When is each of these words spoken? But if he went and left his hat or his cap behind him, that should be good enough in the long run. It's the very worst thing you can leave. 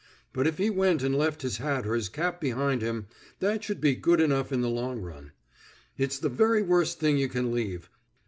But 0.33 0.47
if 0.47 0.57
he 0.57 0.71
went 0.71 1.03
and 1.03 1.15
left 1.15 1.43
his 1.43 1.57
hat 1.57 1.85
or 1.85 1.93
his 1.93 2.09
cap 2.09 2.41
behind 2.41 2.81
him, 2.81 3.05
that 3.39 3.63
should 3.63 3.79
be 3.79 3.93
good 3.93 4.19
enough 4.19 4.51
in 4.51 4.61
the 4.61 4.67
long 4.67 4.99
run. 4.99 5.31
It's 5.95 6.17
the 6.17 6.27
very 6.27 6.63
worst 6.63 6.99
thing 6.99 7.19
you 7.19 7.29
can 7.29 7.51
leave. 7.51 7.87